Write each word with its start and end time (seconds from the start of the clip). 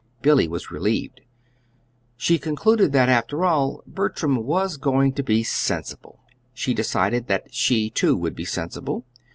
Billy 0.23 0.47
was 0.47 0.71
relieved. 0.71 1.21
She 2.17 2.39
concluded 2.39 2.91
that, 2.91 3.07
after 3.07 3.45
all, 3.45 3.83
Bertram 3.85 4.37
was 4.37 4.77
going 4.77 5.13
to 5.13 5.21
be 5.21 5.43
sensible. 5.43 6.23
She 6.55 6.73
decided 6.73 7.27
that 7.27 7.53
she, 7.53 7.91
too, 7.91 8.17
would 8.17 8.33
be 8.33 8.45
sensible. 8.45 9.05